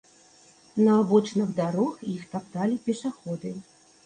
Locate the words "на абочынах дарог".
0.87-2.01